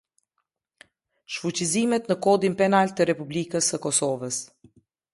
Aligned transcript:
Shfuqizimet 1.35 2.11
në 2.13 2.19
Kodin 2.27 2.57
Penal 2.65 2.97
të 3.01 3.09
Republikës 3.13 3.73
së 3.75 3.85
Kosovës. 3.89 4.45